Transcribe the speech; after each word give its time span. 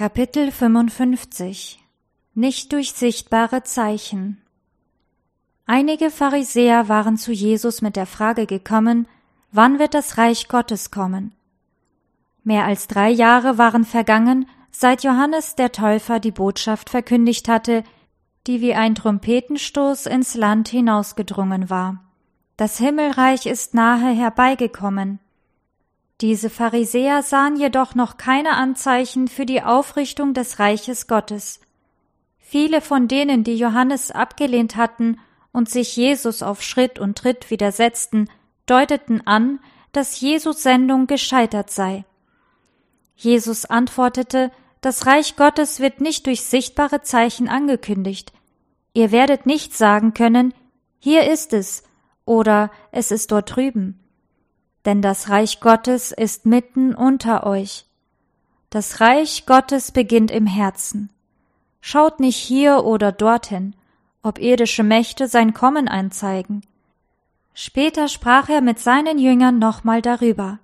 Kapitel 0.00 0.50
55 0.50 1.78
Nicht 2.32 2.72
durch 2.72 2.92
sichtbare 2.92 3.64
Zeichen 3.64 4.40
Einige 5.66 6.10
Pharisäer 6.10 6.88
waren 6.88 7.18
zu 7.18 7.32
Jesus 7.32 7.82
mit 7.82 7.96
der 7.96 8.06
Frage 8.06 8.46
gekommen, 8.46 9.06
wann 9.52 9.78
wird 9.78 9.92
das 9.92 10.16
Reich 10.16 10.48
Gottes 10.48 10.90
kommen? 10.90 11.34
Mehr 12.44 12.64
als 12.64 12.86
drei 12.86 13.10
Jahre 13.10 13.58
waren 13.58 13.84
vergangen, 13.84 14.46
seit 14.70 15.04
Johannes 15.04 15.54
der 15.54 15.70
Täufer 15.70 16.18
die 16.18 16.32
Botschaft 16.32 16.88
verkündigt 16.88 17.46
hatte, 17.46 17.84
die 18.46 18.62
wie 18.62 18.72
ein 18.72 18.94
Trompetenstoß 18.94 20.06
ins 20.06 20.34
Land 20.34 20.68
hinausgedrungen 20.70 21.68
war. 21.68 22.02
Das 22.56 22.78
Himmelreich 22.78 23.44
ist 23.44 23.74
nahe 23.74 24.14
herbeigekommen. 24.14 25.18
Diese 26.20 26.50
Pharisäer 26.50 27.22
sahen 27.22 27.56
jedoch 27.56 27.94
noch 27.94 28.18
keine 28.18 28.52
Anzeichen 28.52 29.26
für 29.26 29.46
die 29.46 29.62
Aufrichtung 29.62 30.34
des 30.34 30.58
Reiches 30.58 31.06
Gottes. 31.06 31.60
Viele 32.38 32.82
von 32.82 33.08
denen, 33.08 33.42
die 33.42 33.56
Johannes 33.56 34.10
abgelehnt 34.10 34.76
hatten 34.76 35.18
und 35.52 35.70
sich 35.70 35.96
Jesus 35.96 36.42
auf 36.42 36.62
Schritt 36.62 36.98
und 36.98 37.16
Tritt 37.16 37.50
widersetzten, 37.50 38.28
deuteten 38.66 39.26
an, 39.26 39.60
dass 39.92 40.20
Jesus 40.20 40.62
Sendung 40.62 41.06
gescheitert 41.06 41.70
sei. 41.70 42.04
Jesus 43.16 43.64
antwortete, 43.64 44.50
das 44.82 45.06
Reich 45.06 45.36
Gottes 45.36 45.80
wird 45.80 46.00
nicht 46.00 46.26
durch 46.26 46.42
sichtbare 46.42 47.02
Zeichen 47.02 47.48
angekündigt. 47.48 48.32
Ihr 48.92 49.10
werdet 49.10 49.46
nicht 49.46 49.74
sagen 49.74 50.14
können, 50.14 50.52
hier 50.98 51.30
ist 51.30 51.52
es 51.52 51.82
oder 52.24 52.70
es 52.92 53.10
ist 53.10 53.32
dort 53.32 53.56
drüben 53.56 54.00
denn 54.84 55.02
das 55.02 55.28
Reich 55.28 55.60
Gottes 55.60 56.12
ist 56.12 56.46
mitten 56.46 56.94
unter 56.94 57.46
euch. 57.46 57.86
Das 58.70 59.00
Reich 59.00 59.46
Gottes 59.46 59.92
beginnt 59.92 60.30
im 60.30 60.46
Herzen. 60.46 61.10
Schaut 61.80 62.20
nicht 62.20 62.36
hier 62.36 62.84
oder 62.84 63.12
dorthin, 63.12 63.74
ob 64.22 64.38
irdische 64.38 64.82
Mächte 64.82 65.28
sein 65.28 65.54
Kommen 65.54 65.88
anzeigen. 65.88 66.62
Später 67.54 68.08
sprach 68.08 68.48
er 68.48 68.60
mit 68.60 68.78
seinen 68.78 69.18
Jüngern 69.18 69.58
nochmal 69.58 70.02
darüber. 70.02 70.58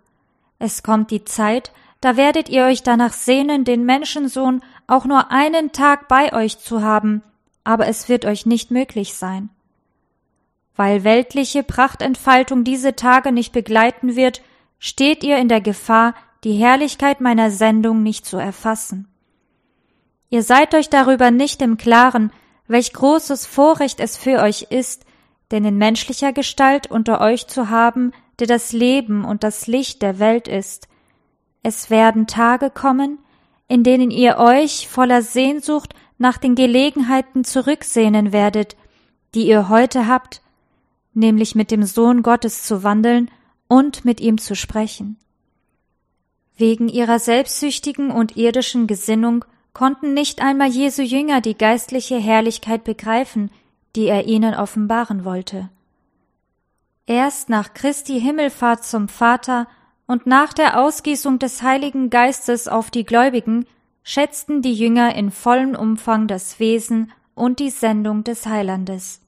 Es 0.58 0.82
kommt 0.82 1.10
die 1.10 1.24
Zeit, 1.24 1.72
da 2.00 2.16
werdet 2.16 2.48
ihr 2.48 2.64
euch 2.64 2.82
danach 2.82 3.12
sehnen, 3.12 3.64
den 3.64 3.84
Menschensohn 3.84 4.62
auch 4.86 5.04
nur 5.04 5.30
einen 5.30 5.72
Tag 5.72 6.08
bei 6.08 6.32
euch 6.32 6.58
zu 6.58 6.82
haben, 6.82 7.22
aber 7.64 7.88
es 7.88 8.08
wird 8.08 8.24
euch 8.24 8.46
nicht 8.46 8.70
möglich 8.70 9.14
sein. 9.14 9.50
Weil 10.76 11.04
weltliche 11.04 11.62
Prachtentfaltung 11.62 12.62
diese 12.62 12.94
Tage 12.94 13.32
nicht 13.32 13.52
begleiten 13.52 14.14
wird, 14.14 14.42
steht 14.78 15.24
ihr 15.24 15.38
in 15.38 15.48
der 15.48 15.60
Gefahr, 15.62 16.14
die 16.44 16.52
Herrlichkeit 16.52 17.20
meiner 17.20 17.50
Sendung 17.50 18.02
nicht 18.02 18.26
zu 18.26 18.36
erfassen. 18.36 19.08
Ihr 20.28 20.42
seid 20.42 20.74
euch 20.74 20.90
darüber 20.90 21.30
nicht 21.30 21.62
im 21.62 21.76
Klaren, 21.76 22.30
welch 22.68 22.92
großes 22.92 23.46
Vorrecht 23.46 24.00
es 24.00 24.16
für 24.16 24.42
euch 24.42 24.66
ist, 24.70 25.04
denn 25.50 25.64
in 25.64 25.78
menschlicher 25.78 26.32
Gestalt 26.32 26.90
unter 26.90 27.20
euch 27.20 27.46
zu 27.46 27.70
haben, 27.70 28.12
der 28.38 28.46
das 28.46 28.72
Leben 28.72 29.24
und 29.24 29.44
das 29.44 29.66
Licht 29.66 30.02
der 30.02 30.18
Welt 30.18 30.48
ist. 30.48 30.88
Es 31.62 31.90
werden 31.90 32.26
Tage 32.26 32.70
kommen, 32.70 33.18
in 33.68 33.82
denen 33.82 34.10
ihr 34.10 34.38
euch 34.38 34.88
voller 34.88 35.22
Sehnsucht 35.22 35.94
nach 36.18 36.38
den 36.38 36.54
Gelegenheiten 36.54 37.44
zurücksehnen 37.44 38.32
werdet, 38.32 38.76
die 39.34 39.46
ihr 39.46 39.68
heute 39.68 40.06
habt, 40.06 40.42
nämlich 41.16 41.54
mit 41.54 41.70
dem 41.70 41.82
Sohn 41.82 42.22
Gottes 42.22 42.62
zu 42.62 42.82
wandeln 42.82 43.30
und 43.68 44.04
mit 44.04 44.20
ihm 44.20 44.38
zu 44.38 44.54
sprechen. 44.54 45.16
Wegen 46.56 46.88
ihrer 46.88 47.18
selbstsüchtigen 47.18 48.10
und 48.10 48.36
irdischen 48.36 48.86
Gesinnung 48.86 49.44
konnten 49.72 50.14
nicht 50.14 50.40
einmal 50.40 50.68
Jesu 50.68 51.02
Jünger 51.02 51.40
die 51.40 51.56
geistliche 51.56 52.16
Herrlichkeit 52.16 52.84
begreifen, 52.84 53.50
die 53.94 54.06
er 54.06 54.26
ihnen 54.26 54.54
offenbaren 54.54 55.24
wollte. 55.24 55.68
Erst 57.06 57.50
nach 57.50 57.74
Christi 57.74 58.20
Himmelfahrt 58.20 58.84
zum 58.84 59.08
Vater 59.08 59.68
und 60.06 60.26
nach 60.26 60.52
der 60.52 60.80
Ausgießung 60.80 61.38
des 61.38 61.62
Heiligen 61.62 62.10
Geistes 62.10 62.68
auf 62.68 62.90
die 62.90 63.04
Gläubigen 63.04 63.66
schätzten 64.02 64.62
die 64.62 64.74
Jünger 64.74 65.14
in 65.14 65.30
vollem 65.30 65.74
Umfang 65.74 66.26
das 66.26 66.58
Wesen 66.58 67.12
und 67.34 67.58
die 67.58 67.70
Sendung 67.70 68.24
des 68.24 68.46
Heilandes. 68.46 69.20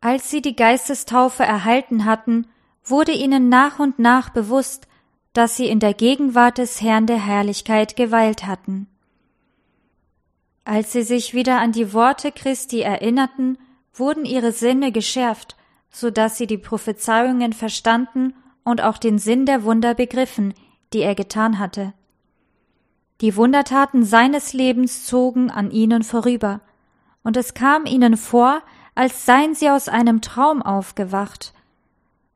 Als 0.00 0.30
sie 0.30 0.42
die 0.42 0.54
Geistestaufe 0.54 1.42
erhalten 1.42 2.04
hatten, 2.04 2.46
wurde 2.84 3.12
ihnen 3.12 3.48
nach 3.48 3.78
und 3.78 3.98
nach 3.98 4.30
bewusst, 4.30 4.86
dass 5.32 5.56
sie 5.56 5.68
in 5.68 5.80
der 5.80 5.94
Gegenwart 5.94 6.58
des 6.58 6.80
Herrn 6.80 7.06
der 7.06 7.24
Herrlichkeit 7.24 7.96
geweilt 7.96 8.46
hatten. 8.46 8.88
Als 10.64 10.92
sie 10.92 11.02
sich 11.02 11.34
wieder 11.34 11.60
an 11.60 11.72
die 11.72 11.92
Worte 11.92 12.30
Christi 12.30 12.80
erinnerten, 12.80 13.58
wurden 13.92 14.24
ihre 14.24 14.52
Sinne 14.52 14.92
geschärft, 14.92 15.56
so 15.90 16.10
dass 16.10 16.36
sie 16.36 16.46
die 16.46 16.58
Prophezeiungen 16.58 17.52
verstanden 17.52 18.34
und 18.64 18.82
auch 18.82 18.98
den 18.98 19.18
Sinn 19.18 19.46
der 19.46 19.64
Wunder 19.64 19.94
begriffen, 19.94 20.54
die 20.92 21.00
er 21.00 21.14
getan 21.14 21.58
hatte. 21.58 21.94
Die 23.20 23.34
Wundertaten 23.34 24.04
seines 24.04 24.52
Lebens 24.52 25.04
zogen 25.04 25.50
an 25.50 25.70
ihnen 25.70 26.02
vorüber, 26.02 26.60
und 27.24 27.36
es 27.36 27.54
kam 27.54 27.84
ihnen 27.84 28.16
vor, 28.16 28.62
als 28.98 29.24
seien 29.24 29.54
sie 29.54 29.70
aus 29.70 29.88
einem 29.88 30.22
Traum 30.22 30.60
aufgewacht. 30.60 31.52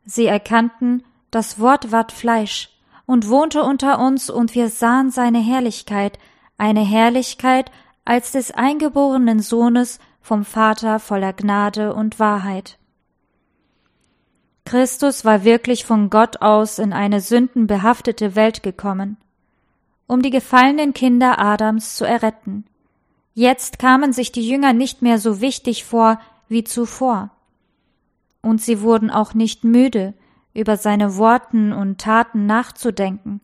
Sie 0.04 0.26
erkannten, 0.26 1.02
das 1.32 1.58
Wort 1.58 1.90
ward 1.90 2.12
Fleisch 2.12 2.70
und 3.04 3.28
wohnte 3.28 3.64
unter 3.64 3.98
uns, 3.98 4.30
und 4.30 4.54
wir 4.54 4.68
sahen 4.68 5.10
seine 5.10 5.40
Herrlichkeit, 5.40 6.20
eine 6.58 6.82
Herrlichkeit 6.82 7.72
als 8.04 8.30
des 8.30 8.52
eingeborenen 8.52 9.40
Sohnes 9.40 9.98
vom 10.20 10.44
Vater 10.44 11.00
voller 11.00 11.32
Gnade 11.32 11.94
und 11.94 12.20
Wahrheit. 12.20 12.78
Christus 14.64 15.24
war 15.24 15.42
wirklich 15.42 15.84
von 15.84 16.10
Gott 16.10 16.42
aus 16.42 16.78
in 16.78 16.92
eine 16.92 17.20
sündenbehaftete 17.20 18.36
Welt 18.36 18.62
gekommen, 18.62 19.16
um 20.06 20.22
die 20.22 20.30
gefallenen 20.30 20.94
Kinder 20.94 21.40
Adams 21.40 21.96
zu 21.96 22.04
erretten. 22.04 22.66
Jetzt 23.34 23.80
kamen 23.80 24.12
sich 24.12 24.30
die 24.30 24.48
Jünger 24.48 24.72
nicht 24.72 25.02
mehr 25.02 25.18
so 25.18 25.40
wichtig 25.40 25.84
vor 25.84 26.20
wie 26.52 26.64
zuvor. 26.64 27.30
Und 28.40 28.62
sie 28.62 28.80
wurden 28.80 29.10
auch 29.10 29.34
nicht 29.34 29.64
müde, 29.64 30.14
über 30.54 30.76
seine 30.76 31.16
Worten 31.16 31.72
und 31.72 31.98
Taten 31.98 32.46
nachzudenken. 32.46 33.40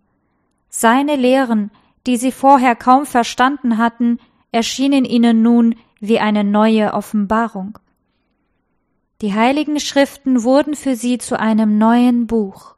Seine 0.68 1.16
Lehren, 1.16 1.70
die 2.06 2.16
sie 2.16 2.32
vorher 2.32 2.76
kaum 2.76 3.06
verstanden 3.06 3.78
hatten, 3.78 4.18
erschienen 4.52 5.04
ihnen 5.04 5.42
nun 5.42 5.74
wie 6.00 6.20
eine 6.20 6.44
neue 6.44 6.94
Offenbarung. 6.94 7.78
Die 9.20 9.34
heiligen 9.34 9.80
Schriften 9.80 10.44
wurden 10.44 10.74
für 10.74 10.94
sie 10.94 11.18
zu 11.18 11.38
einem 11.38 11.76
neuen 11.78 12.26
Buch. 12.26 12.76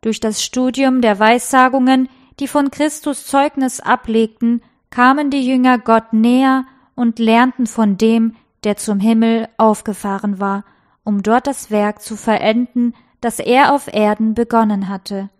Durch 0.00 0.20
das 0.20 0.42
Studium 0.42 1.00
der 1.00 1.18
Weissagungen, 1.18 2.08
die 2.40 2.48
von 2.48 2.70
Christus 2.70 3.26
Zeugnis 3.26 3.80
ablegten, 3.80 4.62
kamen 4.90 5.30
die 5.30 5.46
Jünger 5.46 5.78
Gott 5.78 6.12
näher 6.12 6.64
und 6.94 7.18
lernten 7.18 7.66
von 7.66 7.98
dem, 7.98 8.36
der 8.64 8.76
zum 8.76 9.00
Himmel 9.00 9.48
aufgefahren 9.56 10.40
war, 10.40 10.64
um 11.04 11.22
dort 11.22 11.46
das 11.46 11.70
Werk 11.70 12.02
zu 12.02 12.16
verenden, 12.16 12.94
das 13.20 13.38
er 13.38 13.72
auf 13.74 13.92
Erden 13.92 14.34
begonnen 14.34 14.88
hatte. 14.88 15.30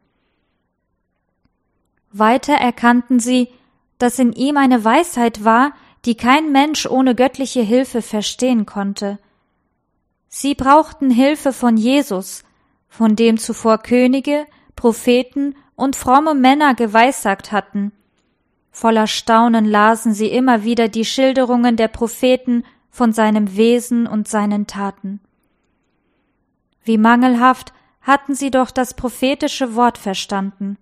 Weiter 2.12 2.54
erkannten 2.54 3.18
sie, 3.18 3.48
dass 3.98 4.18
in 4.18 4.32
ihm 4.32 4.56
eine 4.56 4.84
Weisheit 4.84 5.44
war, 5.44 5.72
die 6.04 6.14
kein 6.14 6.52
Mensch 6.52 6.86
ohne 6.86 7.14
göttliche 7.14 7.62
Hilfe 7.62 8.02
verstehen 8.02 8.66
konnte. 8.66 9.18
Sie 10.28 10.54
brauchten 10.54 11.10
Hilfe 11.10 11.52
von 11.52 11.76
Jesus, 11.76 12.44
von 12.88 13.16
dem 13.16 13.38
zuvor 13.38 13.78
Könige, 13.78 14.46
Propheten 14.76 15.56
und 15.76 15.96
fromme 15.96 16.34
Männer 16.34 16.74
geweissagt 16.74 17.52
hatten. 17.52 17.92
Voller 18.70 19.06
Staunen 19.06 19.64
lasen 19.64 20.12
sie 20.12 20.28
immer 20.28 20.64
wieder 20.64 20.88
die 20.88 21.04
Schilderungen 21.04 21.76
der 21.76 21.88
Propheten 21.88 22.64
von 22.94 23.12
seinem 23.12 23.56
Wesen 23.56 24.06
und 24.06 24.28
seinen 24.28 24.68
Taten. 24.68 25.18
Wie 26.84 26.96
mangelhaft 26.96 27.72
hatten 28.00 28.36
sie 28.36 28.52
doch 28.52 28.70
das 28.70 28.94
prophetische 28.94 29.74
Wort 29.74 29.98
verstanden. 29.98 30.78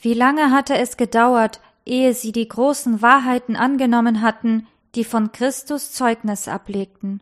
Wie 0.00 0.14
lange 0.14 0.50
hatte 0.50 0.76
es 0.76 0.96
gedauert, 0.96 1.60
ehe 1.86 2.12
sie 2.12 2.32
die 2.32 2.48
großen 2.48 3.02
Wahrheiten 3.02 3.54
angenommen 3.54 4.20
hatten, 4.20 4.66
die 4.96 5.04
von 5.04 5.30
Christus 5.30 5.92
Zeugnis 5.92 6.48
ablegten. 6.48 7.20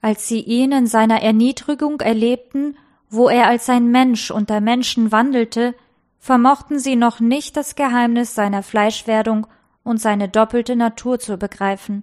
Als 0.00 0.26
sie 0.26 0.40
ihn 0.40 0.72
in 0.72 0.88
seiner 0.88 1.22
Erniedrigung 1.22 2.00
erlebten, 2.00 2.76
wo 3.08 3.28
er 3.28 3.46
als 3.46 3.70
ein 3.70 3.92
Mensch 3.92 4.32
unter 4.32 4.60
Menschen 4.60 5.12
wandelte, 5.12 5.76
vermochten 6.18 6.80
sie 6.80 6.96
noch 6.96 7.20
nicht 7.20 7.56
das 7.56 7.76
Geheimnis 7.76 8.34
seiner 8.34 8.64
Fleischwerdung 8.64 9.46
und 9.84 10.00
seine 10.00 10.28
doppelte 10.28 10.74
Natur 10.74 11.20
zu 11.20 11.36
begreifen. 11.36 12.02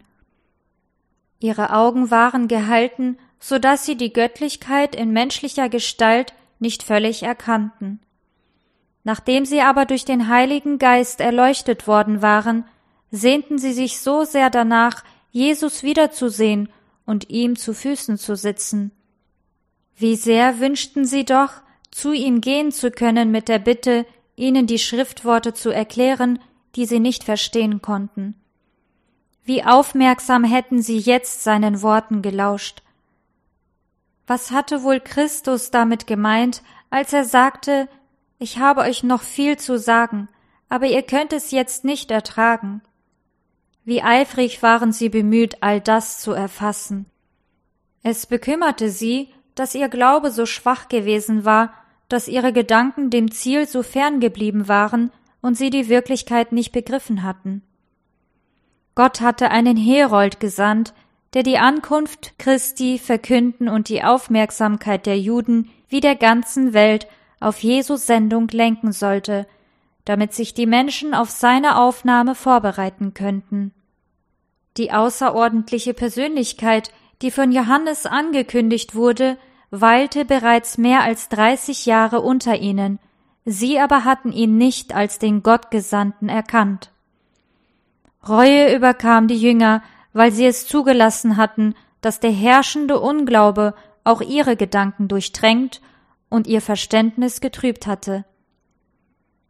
Ihre 1.40 1.74
Augen 1.74 2.10
waren 2.12 2.48
gehalten, 2.48 3.18
so 3.40 3.60
dass 3.60 3.86
sie 3.86 3.96
die 3.96 4.14
Göttlichkeit 4.14 4.96
in 4.96 5.12
menschlicher 5.12 5.70
Gestalt 5.70 6.34
nicht 6.60 6.84
völlig 6.84 7.24
erkannten. 7.24 8.00
Nachdem 9.04 9.46
sie 9.46 9.62
aber 9.62 9.86
durch 9.86 10.06
den 10.06 10.28
Heiligen 10.28 10.80
Geist 10.80 11.22
erleuchtet 11.22 11.88
worden 11.88 12.22
waren, 12.22 12.66
sehnten 13.12 13.58
sie 13.58 13.72
sich 13.72 14.00
so 14.00 14.24
sehr 14.24 14.50
danach, 14.50 15.04
Jesus 15.32 15.84
wiederzusehen 15.84 16.70
und 17.06 17.30
ihm 17.30 17.56
zu 17.56 17.74
Füßen 17.74 18.18
zu 18.18 18.36
sitzen. 18.36 18.92
Wie 19.96 20.16
sehr 20.16 20.60
wünschten 20.60 21.06
sie 21.06 21.26
doch, 21.26 21.54
zu 21.90 22.12
ihm 22.12 22.42
gehen 22.42 22.72
zu 22.72 22.92
können 22.92 23.32
mit 23.32 23.48
der 23.48 23.60
Bitte, 23.60 24.06
ihnen 24.36 24.68
die 24.68 24.80
Schriftworte 24.80 25.54
zu 25.54 25.70
erklären, 25.70 26.40
die 26.76 26.86
sie 26.86 27.00
nicht 27.00 27.24
verstehen 27.24 27.82
konnten. 27.82 28.36
Wie 29.48 29.64
aufmerksam 29.64 30.44
hätten 30.44 30.82
sie 30.82 30.98
jetzt 30.98 31.42
seinen 31.42 31.82
Worten 31.82 32.22
gelauscht. 32.22 32.84
Was 34.28 34.52
hatte 34.52 34.84
wohl 34.84 35.00
Christus 35.00 35.72
damit 35.72 36.06
gemeint, 36.06 36.62
als 36.90 37.14
er 37.14 37.24
sagte, 37.24 37.88
ich 38.40 38.60
habe 38.60 38.82
euch 38.82 39.04
noch 39.04 39.22
viel 39.22 39.56
zu 39.58 39.80
sagen, 39.80 40.28
aber 40.68 40.88
ihr 40.88 41.02
könnt 41.02 41.32
es 41.32 41.52
jetzt 41.52 41.86
nicht 41.86 42.12
ertragen. 42.12 42.82
Wie 43.86 44.04
eifrig 44.04 44.62
waren 44.64 44.92
sie 44.92 45.08
bemüht, 45.08 45.64
all 45.64 45.80
das 45.80 46.20
zu 46.20 46.34
erfassen. 46.34 47.06
Es 48.04 48.26
bekümmerte 48.26 48.90
sie, 48.90 49.30
dass 49.56 49.76
ihr 49.76 49.88
Glaube 49.88 50.32
so 50.32 50.46
schwach 50.46 50.90
gewesen 50.90 51.46
war, 51.46 51.74
dass 52.10 52.28
ihre 52.28 52.52
Gedanken 52.52 53.12
dem 53.12 53.32
Ziel 53.32 53.66
so 53.66 53.82
fern 53.82 54.20
geblieben 54.20 54.68
waren 54.68 55.10
und 55.40 55.56
sie 55.56 55.70
die 55.70 55.88
Wirklichkeit 55.88 56.52
nicht 56.52 56.74
begriffen 56.74 57.24
hatten. 57.24 57.64
Gott 58.98 59.22
hatte 59.22 59.52
einen 59.52 59.78
Herold 59.78 60.40
gesandt, 60.40 60.96
der 61.36 61.44
die 61.44 61.60
Ankunft 61.60 62.34
Christi 62.40 62.98
verkünden 62.98 63.70
und 63.70 63.90
die 63.90 64.04
Aufmerksamkeit 64.04 65.06
der 65.06 65.20
Juden 65.20 65.70
wie 65.88 66.00
der 66.00 66.16
ganzen 66.16 66.74
Welt 66.74 67.06
auf 67.40 67.60
Jesus 67.60 68.08
Sendung 68.08 68.48
lenken 68.48 68.92
sollte, 68.92 69.46
damit 70.04 70.34
sich 70.34 70.56
die 70.56 70.66
Menschen 70.66 71.14
auf 71.14 71.30
seine 71.30 71.78
Aufnahme 71.78 72.34
vorbereiten 72.34 73.14
könnten. 73.14 73.72
Die 74.78 74.92
außerordentliche 74.92 75.94
Persönlichkeit, 75.94 76.92
die 77.22 77.30
von 77.30 77.52
Johannes 77.52 78.08
angekündigt 78.08 78.96
wurde, 78.96 79.38
weilte 79.70 80.26
bereits 80.26 80.80
mehr 80.80 81.04
als 81.04 81.30
dreißig 81.30 81.86
Jahre 81.86 82.22
unter 82.22 82.58
ihnen, 82.58 82.98
sie 83.46 83.80
aber 83.80 84.06
hatten 84.06 84.32
ihn 84.32 84.58
nicht 84.58 84.96
als 84.96 85.20
den 85.20 85.44
Gottgesandten 85.44 86.30
erkannt. 86.30 86.90
Reue 88.28 88.76
überkam 88.76 89.28
die 89.28 89.40
Jünger, 89.40 89.84
weil 90.14 90.32
sie 90.32 90.46
es 90.46 90.68
zugelassen 90.68 91.38
hatten, 91.38 91.76
dass 92.02 92.20
der 92.20 92.32
herrschende 92.32 93.00
Unglaube 93.00 93.74
auch 94.04 94.22
ihre 94.22 94.56
Gedanken 94.56 95.08
durchtränkt 95.08 95.82
und 96.30 96.48
ihr 96.48 96.62
Verständnis 96.62 97.42
getrübt 97.42 97.88
hatte. 97.88 98.26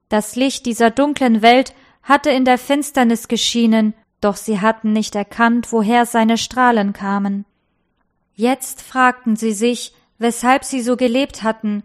Das 0.09 0.35
Licht 0.35 0.65
dieser 0.65 0.89
dunklen 0.89 1.41
Welt 1.41 1.73
hatte 2.03 2.29
in 2.29 2.45
der 2.45 2.57
Finsternis 2.57 3.27
geschienen 3.27 3.93
doch 4.21 4.35
sie 4.35 4.59
hatten 4.59 4.93
nicht 4.93 5.15
erkannt, 5.15 5.71
woher 5.71 6.05
seine 6.05 6.37
Strahlen 6.37 6.93
kamen. 6.93 7.45
Jetzt 8.33 8.81
fragten 8.81 9.35
sie 9.35 9.53
sich, 9.53 9.93
weshalb 10.17 10.63
sie 10.63 10.81
so 10.81 10.97
gelebt 10.97 11.43
hatten, 11.43 11.83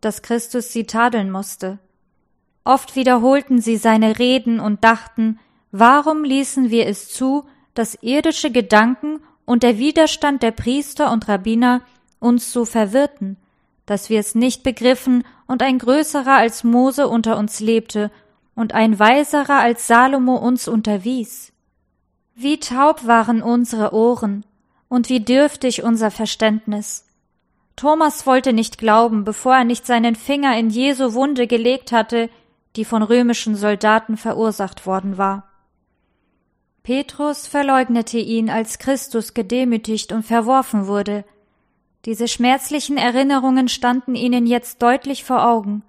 dass 0.00 0.22
Christus 0.22 0.72
sie 0.72 0.84
tadeln 0.84 1.30
musste. 1.30 1.78
Oft 2.64 2.96
wiederholten 2.96 3.60
sie 3.60 3.76
seine 3.76 4.18
Reden 4.18 4.60
und 4.60 4.84
dachten, 4.84 5.38
warum 5.70 6.24
ließen 6.24 6.70
wir 6.70 6.86
es 6.86 7.08
zu, 7.08 7.44
dass 7.74 7.98
irdische 8.02 8.50
Gedanken 8.50 9.20
und 9.44 9.62
der 9.62 9.78
Widerstand 9.78 10.42
der 10.42 10.50
Priester 10.50 11.12
und 11.12 11.28
Rabbiner 11.28 11.82
uns 12.20 12.52
so 12.52 12.64
verwirrten, 12.64 13.36
dass 13.86 14.10
wir 14.10 14.20
es 14.20 14.34
nicht 14.34 14.62
begriffen 14.62 15.24
und 15.46 15.62
ein 15.62 15.78
größerer 15.78 16.34
als 16.34 16.64
Mose 16.64 17.08
unter 17.08 17.38
uns 17.38 17.60
lebte 17.60 18.10
und 18.54 18.74
ein 18.74 18.98
weiserer 18.98 19.60
als 19.60 19.86
Salomo 19.86 20.36
uns 20.36 20.68
unterwies. 20.68 21.52
Wie 22.34 22.60
taub 22.60 23.06
waren 23.06 23.42
unsere 23.42 23.94
Ohren 23.94 24.44
und 24.88 25.08
wie 25.08 25.20
dürftig 25.20 25.82
unser 25.82 26.10
Verständnis. 26.10 27.06
Thomas 27.76 28.26
wollte 28.26 28.52
nicht 28.52 28.76
glauben, 28.76 29.24
bevor 29.24 29.54
er 29.54 29.64
nicht 29.64 29.86
seinen 29.86 30.16
Finger 30.16 30.58
in 30.58 30.68
Jesu 30.68 31.14
Wunde 31.14 31.46
gelegt 31.46 31.92
hatte, 31.92 32.28
die 32.76 32.84
von 32.84 33.02
römischen 33.02 33.54
Soldaten 33.54 34.16
verursacht 34.16 34.84
worden 34.84 35.16
war. 35.16 35.47
Petrus 36.82 37.46
verleugnete 37.46 38.18
ihn, 38.18 38.50
als 38.50 38.78
Christus 38.78 39.34
gedemütigt 39.34 40.12
und 40.12 40.24
verworfen 40.24 40.86
wurde. 40.86 41.24
Diese 42.04 42.28
schmerzlichen 42.28 42.96
Erinnerungen 42.96 43.68
standen 43.68 44.14
ihnen 44.14 44.46
jetzt 44.46 44.82
deutlich 44.82 45.24
vor 45.24 45.46
Augen. 45.46 45.82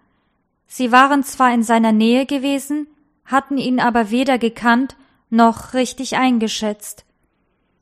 Sie 0.67 0.91
waren 0.91 1.23
zwar 1.23 1.53
in 1.53 1.63
seiner 1.63 1.91
Nähe 1.91 2.25
gewesen, 2.25 2.87
hatten 3.25 3.57
ihn 3.57 3.79
aber 3.79 4.11
weder 4.11 4.37
gekannt 4.37 4.95
noch 5.29 5.73
richtig 5.73 6.17
eingeschätzt. 6.17 7.05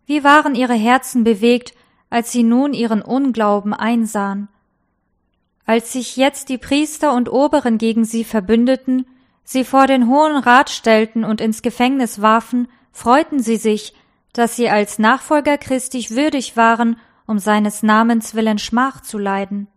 Wie 0.05 0.23
waren 0.23 0.55
ihre 0.55 0.73
Herzen 0.73 1.23
bewegt, 1.23 1.73
als 2.09 2.31
sie 2.31 2.43
nun 2.43 2.73
ihren 2.73 3.01
Unglauben 3.01 3.73
einsahen? 3.73 4.47
Als 5.65 5.91
sich 5.91 6.15
jetzt 6.15 6.47
die 6.47 6.57
Priester 6.57 7.13
und 7.13 7.29
Oberen 7.29 7.77
gegen 7.77 8.05
sie 8.05 8.23
verbündeten, 8.23 9.05
sie 9.43 9.65
vor 9.65 9.85
den 9.87 10.07
Hohen 10.07 10.37
Rat 10.37 10.69
stellten 10.69 11.25
und 11.25 11.41
ins 11.41 11.61
Gefängnis 11.61 12.21
warfen, 12.21 12.69
freuten 12.97 13.39
sie 13.39 13.57
sich, 13.57 13.93
dass 14.33 14.55
sie 14.55 14.69
als 14.69 14.97
Nachfolger 14.97 15.59
Christi 15.59 16.09
würdig 16.09 16.57
waren, 16.57 16.99
um 17.27 17.37
seines 17.37 17.83
Namens 17.83 18.33
willen 18.33 18.57
Schmach 18.57 19.01
zu 19.01 19.19
leiden. 19.19 19.67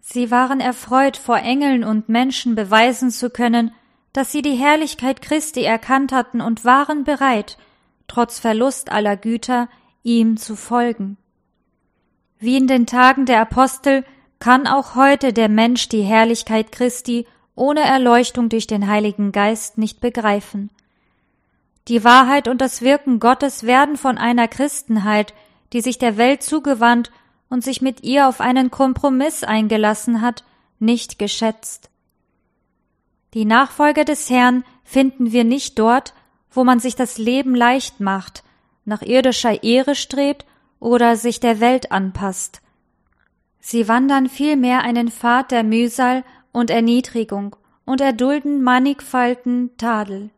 Sie 0.00 0.30
waren 0.30 0.60
erfreut, 0.60 1.18
vor 1.18 1.36
Engeln 1.36 1.84
und 1.84 2.08
Menschen 2.08 2.54
beweisen 2.54 3.10
zu 3.10 3.28
können, 3.28 3.70
dass 4.14 4.32
sie 4.32 4.40
die 4.40 4.54
Herrlichkeit 4.54 5.20
Christi 5.20 5.62
erkannt 5.62 6.10
hatten 6.10 6.40
und 6.40 6.64
waren 6.64 7.04
bereit, 7.04 7.58
trotz 8.08 8.38
Verlust 8.38 8.90
aller 8.90 9.18
Güter, 9.18 9.68
ihm 10.02 10.38
zu 10.38 10.56
folgen. 10.56 11.18
Wie 12.38 12.56
in 12.56 12.66
den 12.66 12.86
Tagen 12.86 13.26
der 13.26 13.42
Apostel 13.42 14.06
kann 14.38 14.66
auch 14.66 14.94
heute 14.94 15.34
der 15.34 15.50
Mensch 15.50 15.90
die 15.90 16.02
Herrlichkeit 16.02 16.72
Christi 16.72 17.26
ohne 17.54 17.80
Erleuchtung 17.80 18.48
durch 18.48 18.66
den 18.66 18.86
Heiligen 18.86 19.32
Geist 19.32 19.76
nicht 19.76 20.00
begreifen. 20.00 20.70
Die 21.88 22.02
Wahrheit 22.02 22.48
und 22.48 22.60
das 22.60 22.82
Wirken 22.82 23.20
Gottes 23.20 23.62
werden 23.62 23.96
von 23.96 24.18
einer 24.18 24.48
Christenheit, 24.48 25.34
die 25.72 25.80
sich 25.80 25.98
der 25.98 26.16
Welt 26.16 26.42
zugewandt 26.42 27.12
und 27.48 27.62
sich 27.62 27.80
mit 27.80 28.02
ihr 28.02 28.28
auf 28.28 28.40
einen 28.40 28.70
Kompromiss 28.70 29.44
eingelassen 29.44 30.20
hat, 30.20 30.44
nicht 30.78 31.18
geschätzt. 31.18 31.90
Die 33.34 33.44
Nachfolger 33.44 34.04
des 34.04 34.30
Herrn 34.30 34.64
finden 34.82 35.30
wir 35.30 35.44
nicht 35.44 35.78
dort, 35.78 36.14
wo 36.50 36.64
man 36.64 36.80
sich 36.80 36.96
das 36.96 37.18
Leben 37.18 37.54
leicht 37.54 38.00
macht, 38.00 38.42
nach 38.84 39.02
irdischer 39.02 39.62
Ehre 39.62 39.94
strebt 39.94 40.44
oder 40.80 41.16
sich 41.16 41.38
der 41.38 41.60
Welt 41.60 41.92
anpasst. 41.92 42.62
Sie 43.60 43.88
wandern 43.88 44.28
vielmehr 44.28 44.82
einen 44.82 45.10
Pfad 45.10 45.50
der 45.50 45.64
Mühsal 45.64 46.24
und 46.52 46.70
Erniedrigung 46.70 47.56
und 47.84 48.00
erdulden 48.00 48.62
mannigfalten 48.62 49.76
Tadel. 49.76 50.30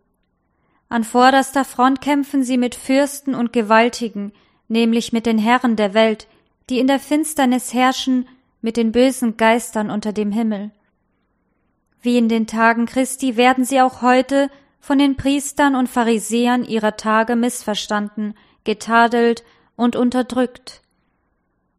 An 0.88 1.04
vorderster 1.04 1.64
Front 1.64 2.00
kämpfen 2.00 2.42
sie 2.42 2.56
mit 2.56 2.74
Fürsten 2.74 3.34
und 3.34 3.52
Gewaltigen, 3.52 4.32
nämlich 4.68 5.12
mit 5.12 5.26
den 5.26 5.38
Herren 5.38 5.76
der 5.76 5.92
Welt, 5.92 6.26
die 6.70 6.78
in 6.78 6.86
der 6.86 6.98
Finsternis 6.98 7.74
herrschen, 7.74 8.26
mit 8.62 8.76
den 8.76 8.92
bösen 8.92 9.36
Geistern 9.36 9.90
unter 9.90 10.12
dem 10.12 10.32
Himmel. 10.32 10.70
Wie 12.00 12.16
in 12.16 12.28
den 12.28 12.46
Tagen 12.46 12.86
Christi 12.86 13.36
werden 13.36 13.64
sie 13.64 13.80
auch 13.80 14.02
heute 14.02 14.50
von 14.80 14.98
den 14.98 15.16
Priestern 15.16 15.74
und 15.74 15.88
Pharisäern 15.88 16.64
ihrer 16.64 16.96
Tage 16.96 17.36
missverstanden, 17.36 18.34
getadelt 18.64 19.44
und 19.76 19.96
unterdrückt. 19.96 20.80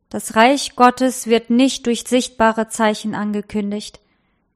Das 0.10 0.36
Reich 0.36 0.76
Gottes 0.76 1.28
wird 1.28 1.50
nicht 1.50 1.86
durch 1.86 2.04
sichtbare 2.08 2.68
Zeichen 2.68 3.16
angekündigt. 3.16 4.00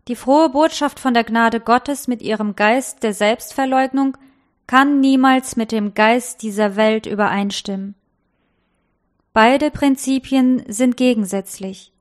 Die 0.07 0.15
frohe 0.15 0.50
Botschaft 0.50 1.00
von 1.00 1.13
der 1.13 1.24
Gnade 1.24 1.60
Gottes 1.60 2.07
mit 2.07 2.22
ihrem 2.22 2.55
Geist 2.55 3.03
der 3.03 3.13
Selbstverleugnung 3.13 4.17
kann 4.67 5.00
niemals 5.00 5.55
mit 5.55 5.72
dem 5.72 5.93
Geist 5.93 6.41
dieser 6.41 6.75
Welt 6.75 7.05
übereinstimmen. 7.05 7.96
Beide 9.34 9.72
Prinzipien 9.72 10.63
sind 10.67 10.96
gegensätzlich. 10.96 11.91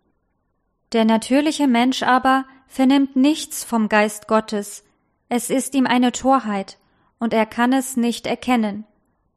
Der 0.92 1.04
natürliche 1.04 1.66
Mensch 1.66 2.02
aber 2.02 2.44
vernimmt 2.66 3.16
nichts 3.16 3.64
vom 3.64 3.88
Geist 3.88 4.28
Gottes, 4.28 4.84
es 5.28 5.48
ist 5.48 5.74
ihm 5.74 5.86
eine 5.86 6.12
Torheit, 6.12 6.76
und 7.18 7.32
er 7.32 7.46
kann 7.46 7.72
es 7.72 7.96
nicht 7.96 8.26
erkennen, 8.26 8.84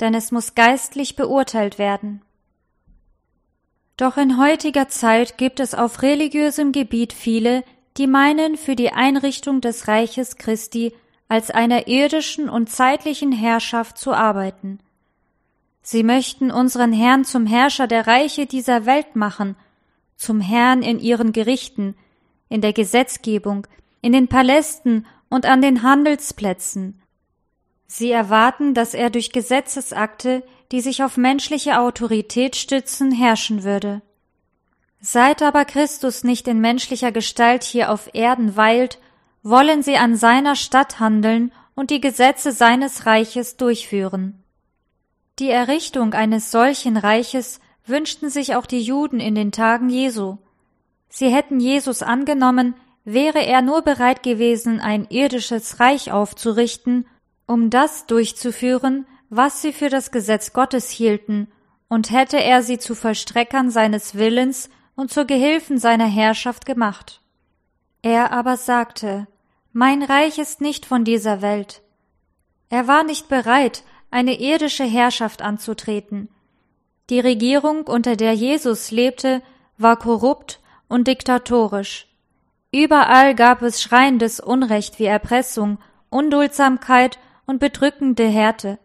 denn 0.01 0.13
es 0.13 0.32
muss 0.32 0.55
geistlich 0.55 1.15
beurteilt 1.15 1.79
werden. 1.79 2.22
Doch 3.96 4.17
in 4.17 4.38
heutiger 4.38 4.89
Zeit 4.89 5.38
gibt 5.38 5.62
es 5.62 5.74
auf 5.74 6.01
religiösem 6.01 6.74
Gebiet 6.74 7.13
viele, 7.13 7.63
die 7.96 8.08
meinen, 8.08 8.58
für 8.58 8.75
die 8.75 8.91
Einrichtung 8.91 9.62
des 9.62 9.88
Reiches 9.88 10.36
Christi 10.36 10.94
als 11.27 11.51
einer 11.51 11.88
irdischen 11.88 12.50
und 12.50 12.70
zeitlichen 12.70 13.32
Herrschaft 13.32 13.98
zu 13.98 14.13
arbeiten. 14.13 14.79
Sie 15.82 16.03
möchten 16.03 16.51
unseren 16.51 16.94
Herrn 16.94 17.25
zum 17.25 17.46
Herrscher 17.46 17.88
der 17.88 18.08
Reiche 18.08 18.46
dieser 18.46 18.86
Welt 18.86 19.15
machen, 19.15 19.55
zum 20.15 20.41
Herrn 20.41 20.82
in 20.82 21.00
ihren 21.00 21.32
Gerichten, 21.32 21.96
in 22.50 22.62
der 22.62 22.74
Gesetzgebung, 22.74 23.67
in 24.01 24.12
den 24.12 24.27
Palästen 24.27 25.05
und 25.29 25.46
an 25.46 25.62
den 25.62 25.84
Handelsplätzen. 25.84 27.01
Sie 27.88 28.12
erwarten, 28.12 28.74
dass 28.74 28.94
er 28.94 29.10
durch 29.10 29.32
Gesetzesakte, 29.32 30.44
die 30.72 30.82
sich 30.82 31.03
auf 31.03 31.17
menschliche 31.17 31.79
Autorität 31.79 32.55
stützen, 32.55 33.12
herrschen 33.12 33.63
würde. 33.63 34.01
Seit 35.00 35.44
aber 35.44 35.65
Christus 35.65 36.24
nicht 36.24 36.48
in 36.48 36.60
menschlicher 36.60 37.12
Gestalt 37.12 37.63
hier 37.63 37.91
auf 37.91 38.10
Erden 38.13 38.55
weilt, 38.55 39.00
wollen 39.45 39.83
sie 39.83 39.95
an 39.95 40.15
seiner 40.15 40.55
Stadt 40.55 40.99
handeln 40.99 41.51
und 41.75 41.91
die 41.91 42.01
Gesetze 42.01 42.51
seines 42.51 43.05
Reiches 43.05 43.57
durchführen. 43.57 44.43
Die 45.37 45.51
Errichtung 45.51 46.15
eines 46.15 46.49
solchen 46.49 46.97
Reiches 46.97 47.59
wünschten 47.85 48.31
sich 48.31 48.55
auch 48.55 48.65
die 48.65 48.81
Juden 48.81 49.19
in 49.19 49.35
den 49.35 49.51
Tagen 49.51 49.89
Jesu. 49.89 50.37
Sie 51.09 51.29
hätten 51.29 51.59
Jesus 51.59 52.01
angenommen, 52.01 52.73
wäre 53.03 53.45
er 53.45 53.61
nur 53.61 53.83
bereit 53.83 54.23
gewesen, 54.23 54.79
ein 54.79 55.05
irdisches 55.11 55.79
Reich 55.79 56.11
aufzurichten, 56.11 57.05
um 57.45 57.69
das 57.69 58.07
durchzuführen, 58.07 59.05
was 59.29 59.61
sie 59.61 59.73
für 59.73 59.89
das 59.89 60.09
Gesetz 60.09 60.53
Gottes 60.53 60.89
hielten, 60.89 61.49
und 61.87 62.09
hätte 62.09 62.41
er 62.41 62.63
sie 62.63 62.79
zu 62.79 62.95
Vollstreckern 62.95 63.69
seines 63.69 64.15
Willens 64.15 64.71
und 64.95 65.11
zu 65.11 65.27
Gehilfen 65.27 65.77
seiner 65.77 66.07
Herrschaft 66.07 66.65
gemacht. 66.65 67.21
Er 68.01 68.31
aber 68.31 68.57
sagte, 68.57 69.27
Mein 69.77 70.03
Reich 70.03 70.38
ist 70.38 70.62
nicht 70.62 70.86
von 70.86 71.03
dieser 71.03 71.41
Welt. 71.41 71.82
Er 72.70 72.88
war 72.88 73.03
nicht 73.03 73.27
bereit, 73.27 73.84
eine 74.10 74.39
irdische 74.39 74.86
Herrschaft 74.86 75.41
anzutreten. 75.41 76.29
Die 77.10 77.20
Regierung, 77.20 77.82
unter 77.82 78.15
der 78.15 78.32
Jesus 78.32 78.91
lebte, 78.91 79.41
war 79.77 80.00
korrupt 80.00 80.62
und 80.88 81.10
diktatorisch. 81.10 82.08
Überall 82.72 83.36
gab 83.36 83.63
es 83.63 83.82
schreiendes 83.82 84.39
Unrecht 84.39 84.98
wie 84.98 85.08
Erpressung, 85.08 85.77
Unduldsamkeit 86.10 87.20
und 87.46 87.60
bedrückende 87.60 88.27
Härte. 88.29 88.79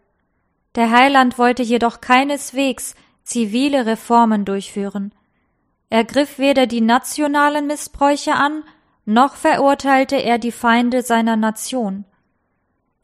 Der 0.75 0.91
Heiland 0.91 1.39
wollte 1.39 1.63
jedoch 1.63 2.01
keineswegs 2.01 2.97
zivile 3.23 3.87
Reformen 3.87 4.45
durchführen. 4.45 5.15
Er 5.89 6.03
griff 6.03 6.41
weder 6.41 6.67
die 6.67 6.81
nationalen 6.81 7.69
Missbräuche 7.69 8.33
an, 8.33 8.65
noch 9.05 9.35
verurteilte 9.35 10.17
er 10.17 10.39
die 10.39 10.53
Feinde 10.53 11.03
seiner 11.03 11.37
Nation. 11.37 12.05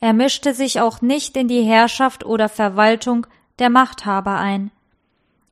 Er 0.00 0.12
mischte 0.12 0.54
sich 0.54 0.80
auch 0.80 1.00
nicht 1.00 1.36
in 1.36 1.48
die 1.48 1.62
Herrschaft 1.62 2.24
oder 2.24 2.48
Verwaltung 2.48 3.26
der 3.58 3.70
Machthaber 3.70 4.38
ein. 4.38 4.70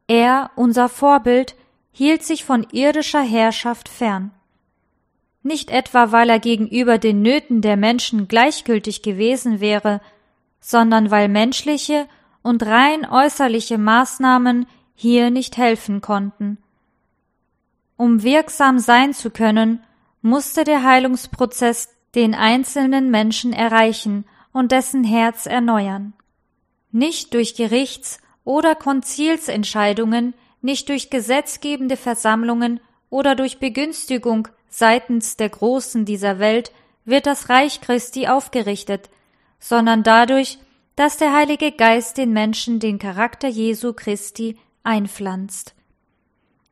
Er, 0.07 0.51
unser 0.55 0.89
Vorbild, 0.89 1.55
hielt 1.93 2.23
sich 2.25 2.45
von 2.45 2.67
irdischer 2.73 3.23
Herrschaft 3.23 3.89
fern. 3.89 4.33
Nicht 5.43 5.71
etwa, 5.71 6.13
weil 6.13 6.31
er 6.31 6.41
gegenüber 6.41 6.99
den 6.99 7.23
Nöten 7.23 7.61
der 7.61 7.77
Menschen 7.77 8.29
gleichgültig 8.29 9.03
gewesen 9.03 9.61
wäre, 9.61 10.01
sondern 10.61 11.11
weil 11.11 11.29
menschliche 11.29 12.07
und 12.43 12.63
rein 12.65 13.07
äußerliche 13.09 13.79
Maßnahmen 13.79 14.67
hier 14.95 15.31
nicht 15.31 15.57
helfen 15.57 16.01
konnten. 16.01 16.59
Um 17.97 18.23
wirksam 18.23 18.79
sein 18.79 19.13
zu 19.13 19.31
können, 19.31 19.81
musste 20.25 20.65
der 20.65 20.83
Heilungsprozess 20.83 21.91
den 22.15 22.35
einzelnen 22.35 23.11
Menschen 23.11 23.53
erreichen 23.53 24.25
und 24.53 24.73
dessen 24.73 25.05
Herz 25.05 25.45
erneuern. 25.45 26.15
Nicht 26.93 27.35
durch 27.35 27.55
Gerichts- 27.55 28.21
oder 28.43 28.75
Konzilsentscheidungen, 28.75 30.33
nicht 30.63 30.89
durch 30.89 31.11
gesetzgebende 31.11 31.99
Versammlungen 31.99 32.81
oder 33.11 33.35
durch 33.35 33.59
Begünstigung 33.59 34.49
seitens 34.71 35.37
der 35.37 35.51
Großen 35.51 36.07
dieser 36.07 36.39
Welt 36.39 36.73
wird 37.05 37.27
das 37.27 37.51
Reich 37.51 37.83
Christi 37.83 38.27
aufgerichtet, 38.27 39.11
sondern 39.59 40.03
dadurch, 40.03 40.59
dass 40.97 41.19
der 41.19 41.35
Heilige 41.35 41.71
Geist 41.71 42.17
den 42.17 42.33
Menschen 42.33 42.81
den 42.81 42.99
Charakter 42.99 43.49
Jesu 43.49 43.93
Christi 43.93 44.57
einpflanzt. 44.85 45.75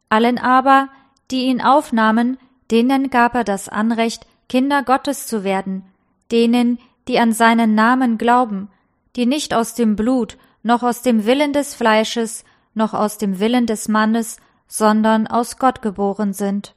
Allen 0.09 0.39
aber, 0.39 0.89
die 1.31 1.43
ihn 1.43 1.61
aufnahmen, 1.61 2.39
denen 2.73 3.11
gab 3.11 3.35
er 3.35 3.45
das 3.45 3.69
Anrecht, 3.69 4.27
Kinder 4.49 4.83
Gottes 4.83 5.27
zu 5.27 5.45
werden, 5.45 5.85
denen, 6.33 6.79
die 7.07 7.19
an 7.19 7.33
seinen 7.33 7.75
Namen 7.75 8.19
glauben, 8.19 8.71
die 9.15 9.27
nicht 9.27 9.53
aus 9.55 9.75
dem 9.75 9.95
Blut, 9.95 10.39
noch 10.63 10.83
aus 10.83 11.03
dem 11.03 11.27
Willen 11.27 11.53
des 11.53 11.75
Fleisches, 11.75 12.45
noch 12.75 12.95
aus 12.95 13.19
dem 13.19 13.39
Willen 13.39 13.67
des 13.67 13.89
Mannes, 13.89 14.39
sondern 14.67 15.27
aus 15.27 15.59
Gott 15.59 15.83
geboren 15.83 16.33
sind. 16.33 16.75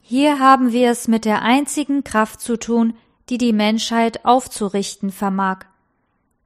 Hier 0.00 0.38
haben 0.38 0.72
wir 0.72 0.90
es 0.90 1.06
mit 1.06 1.26
der 1.26 1.42
einzigen 1.42 2.02
Kraft 2.02 2.40
zu 2.40 2.56
tun, 2.56 2.94
die 3.28 3.38
die 3.38 3.52
Menschheit 3.52 4.24
aufzurichten 4.24 5.10
vermag. 5.10 5.66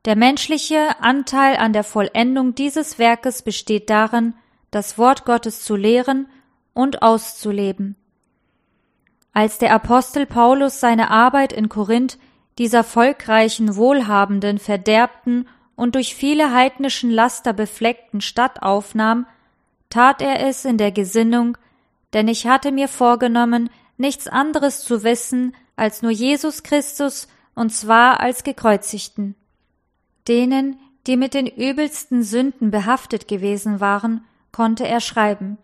Der 0.04 0.16
menschliche 0.16 1.00
Anteil 1.00 1.56
an 1.56 1.72
der 1.72 1.84
Vollendung 1.84 2.54
dieses 2.54 2.98
Werkes 2.98 3.42
besteht 3.42 3.88
darin, 3.88 4.34
das 4.72 4.98
Wort 4.98 5.24
Gottes 5.24 5.62
zu 5.62 5.76
lehren 5.76 6.26
und 6.78 7.02
auszuleben. 7.02 7.96
Als 9.32 9.58
der 9.58 9.74
Apostel 9.74 10.26
Paulus 10.26 10.78
seine 10.78 11.10
Arbeit 11.10 11.52
in 11.52 11.68
Korinth 11.68 12.18
dieser 12.56 12.84
volkreichen, 12.84 13.74
wohlhabenden, 13.74 14.58
verderbten 14.58 15.48
und 15.74 15.96
durch 15.96 16.14
viele 16.14 16.52
heidnischen 16.52 17.10
Laster 17.10 17.52
befleckten 17.52 18.20
Stadt 18.20 18.62
aufnahm, 18.62 19.26
tat 19.90 20.22
er 20.22 20.46
es 20.46 20.64
in 20.64 20.78
der 20.78 20.92
Gesinnung, 20.92 21.58
denn 22.12 22.28
ich 22.28 22.46
hatte 22.46 22.70
mir 22.70 22.86
vorgenommen, 22.86 23.70
nichts 23.96 24.28
anderes 24.28 24.84
zu 24.84 25.02
wissen 25.02 25.56
als 25.74 26.02
nur 26.02 26.12
Jesus 26.12 26.62
Christus 26.62 27.26
und 27.56 27.70
zwar 27.70 28.20
als 28.20 28.44
gekreuzigten. 28.44 29.34
Denen, 30.28 30.78
die 31.08 31.16
mit 31.16 31.34
den 31.34 31.48
übelsten 31.48 32.22
Sünden 32.22 32.70
behaftet 32.70 33.26
gewesen 33.26 33.80
waren, 33.80 34.24
konnte 34.52 34.86
er 34.86 35.00
schreiben 35.00 35.58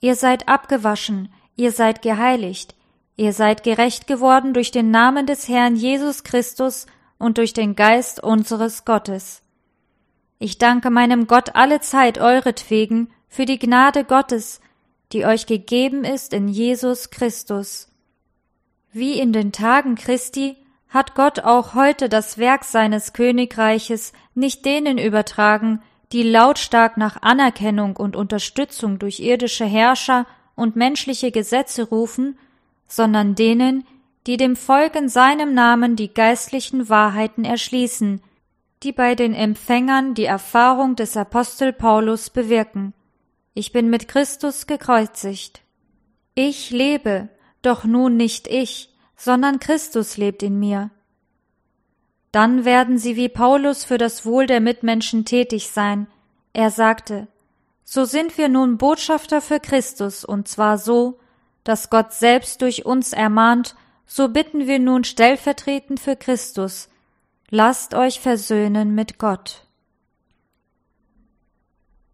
Ihr 0.00 0.14
seid 0.14 0.48
abgewaschen, 0.48 1.32
ihr 1.56 1.72
seid 1.72 2.02
geheiligt, 2.02 2.74
Ihr 3.18 3.32
seid 3.32 3.64
gerecht 3.64 4.06
geworden 4.06 4.54
durch 4.54 4.70
den 4.70 4.92
Namen 4.92 5.26
des 5.26 5.48
Herrn 5.48 5.74
Jesus 5.74 6.22
Christus 6.22 6.86
und 7.18 7.36
durch 7.36 7.52
den 7.52 7.74
Geist 7.74 8.22
unseres 8.22 8.84
Gottes. 8.84 9.42
Ich 10.38 10.58
danke 10.58 10.88
meinem 10.88 11.26
Gott 11.26 11.56
alle 11.56 11.80
Zeit 11.80 12.18
euretwegen 12.18 13.10
für 13.26 13.44
die 13.44 13.58
Gnade 13.58 14.04
Gottes, 14.04 14.60
die 15.12 15.26
euch 15.26 15.46
gegeben 15.46 16.04
ist 16.04 16.32
in 16.32 16.46
Jesus 16.46 17.10
Christus. 17.10 17.88
Wie 18.92 19.18
in 19.18 19.32
den 19.32 19.50
Tagen 19.50 19.96
Christi 19.96 20.56
hat 20.88 21.16
Gott 21.16 21.40
auch 21.40 21.74
heute 21.74 22.08
das 22.08 22.38
Werk 22.38 22.62
seines 22.62 23.14
Königreiches 23.14 24.12
nicht 24.36 24.64
denen 24.64 24.96
übertragen, 24.96 25.82
die 26.12 26.22
lautstark 26.22 26.96
nach 26.96 27.22
Anerkennung 27.22 27.96
und 27.96 28.16
Unterstützung 28.16 28.98
durch 28.98 29.20
irdische 29.20 29.64
Herrscher 29.64 30.26
und 30.54 30.76
menschliche 30.76 31.30
Gesetze 31.30 31.84
rufen, 31.84 32.38
sondern 32.86 33.34
denen, 33.34 33.86
die 34.26 34.36
dem 34.36 34.56
Volk 34.56 34.96
in 34.96 35.08
seinem 35.08 35.54
Namen 35.54 35.96
die 35.96 36.12
geistlichen 36.12 36.88
Wahrheiten 36.88 37.44
erschließen, 37.44 38.20
die 38.82 38.92
bei 38.92 39.14
den 39.14 39.34
Empfängern 39.34 40.14
die 40.14 40.24
Erfahrung 40.24 40.96
des 40.96 41.16
Apostel 41.16 41.72
Paulus 41.72 42.30
bewirken. 42.30 42.94
Ich 43.54 43.72
bin 43.72 43.90
mit 43.90 44.08
Christus 44.08 44.66
gekreuzigt. 44.66 45.62
Ich 46.34 46.70
lebe, 46.70 47.28
doch 47.62 47.84
nun 47.84 48.16
nicht 48.16 48.46
ich, 48.46 48.94
sondern 49.16 49.58
Christus 49.58 50.16
lebt 50.16 50.42
in 50.42 50.58
mir. 50.58 50.90
Dann 52.32 52.64
werden 52.64 52.98
sie 52.98 53.16
wie 53.16 53.28
Paulus 53.28 53.84
für 53.84 53.98
das 53.98 54.26
Wohl 54.26 54.46
der 54.46 54.60
Mitmenschen 54.60 55.24
tätig 55.24 55.70
sein. 55.70 56.06
Er 56.52 56.70
sagte, 56.70 57.28
so 57.84 58.04
sind 58.04 58.36
wir 58.36 58.48
nun 58.48 58.76
Botschafter 58.76 59.40
für 59.40 59.60
Christus, 59.60 60.24
und 60.24 60.46
zwar 60.48 60.76
so, 60.76 61.18
das 61.64 61.88
Gott 61.88 62.12
selbst 62.12 62.60
durch 62.62 62.84
uns 62.84 63.12
ermahnt, 63.12 63.76
so 64.06 64.28
bitten 64.28 64.66
wir 64.66 64.78
nun 64.78 65.04
stellvertretend 65.04 66.00
für 66.00 66.16
Christus, 66.16 66.88
lasst 67.50 67.94
euch 67.94 68.20
versöhnen 68.20 68.94
mit 68.94 69.18
Gott. 69.18 69.67